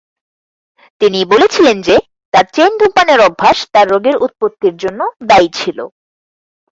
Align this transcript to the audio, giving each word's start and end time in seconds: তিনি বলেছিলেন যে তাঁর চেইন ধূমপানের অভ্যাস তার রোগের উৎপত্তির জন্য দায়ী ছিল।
তিনি 1.01 1.19
বলেছিলেন 1.31 1.77
যে 1.81 1.95
তাঁর 2.33 2.45
চেইন 2.53 2.71
ধূমপানের 2.79 3.19
অভ্যাস 3.27 3.57
তার 3.73 3.85
রোগের 3.89 4.15
উৎপত্তির 4.25 4.75
জন্য 4.83 4.99
দায়ী 5.29 5.49
ছিল। 5.53 5.77